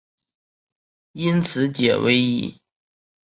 [1.11, 2.59] 因此解唯一。